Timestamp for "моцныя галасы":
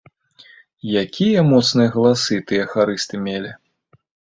1.51-2.43